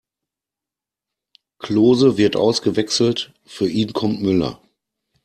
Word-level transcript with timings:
Klose 1.59 2.17
wird 2.17 2.35
ausgewechselt, 2.35 3.33
für 3.45 3.69
ihn 3.69 3.93
kommt 3.93 4.19
Müller. 4.19 4.59